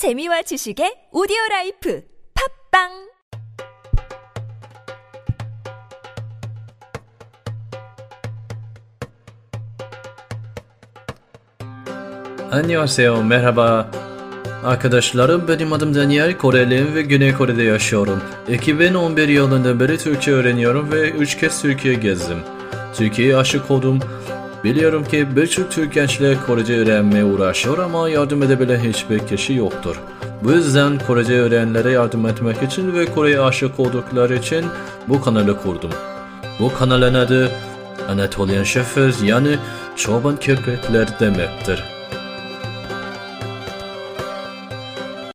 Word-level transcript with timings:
재미와 0.00 0.40
지식의 0.48 1.10
오디오 1.12 1.36
라이프 1.50 2.00
팝빵 2.32 2.88
Annyeonghaseyo, 12.50 13.22
merhaba. 13.22 13.90
Arkadaşlarım 14.64 15.48
benim 15.48 15.72
adım 15.72 15.94
Daniel, 15.94 16.38
Koreliyim 16.38 16.94
ve 16.94 17.02
Güney 17.02 17.34
Kore'de 17.34 17.62
yaşıyorum. 17.62 18.22
2011 18.48 19.28
yılından 19.28 19.80
beri 19.80 19.98
Türkçe 19.98 20.32
öğreniyorum 20.32 20.92
ve 20.92 21.10
3 21.10 21.38
kez 21.38 21.62
Türkiye 21.62 21.94
gezdim. 21.94 22.38
Türkiye'ye 22.94 23.36
aşık 23.36 23.70
oldum. 23.70 24.00
Biliyorum 24.64 25.04
ki 25.04 25.36
birçok 25.36 25.70
Türk 25.70 25.94
gençleri 25.94 26.36
Korece 26.46 26.76
öğrenmeye 26.76 27.24
uğraşıyor 27.24 27.78
ama 27.78 28.08
yardım 28.08 28.42
edebilen 28.42 28.80
hiçbir 28.80 29.18
kişi 29.18 29.54
yoktur. 29.54 30.00
Bu 30.44 30.52
yüzden 30.52 30.98
Korece 31.06 31.32
öğrenenlere 31.32 31.90
yardım 31.90 32.26
etmek 32.26 32.62
için 32.62 32.94
ve 32.94 33.06
Kore'ye 33.06 33.40
aşık 33.40 33.80
oldukları 33.80 34.36
için 34.36 34.64
bu 35.08 35.20
kanalı 35.20 35.62
kurdum. 35.62 35.90
Bu 36.60 36.74
kanalın 36.74 37.14
adı 37.14 37.50
Anatolian 38.08 38.64
Shepherds 38.64 39.22
yani 39.22 39.56
çoban 39.96 40.36
köpekler 40.36 41.20
demektir. 41.20 41.99